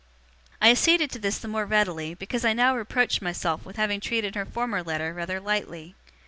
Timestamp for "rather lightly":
5.13-5.93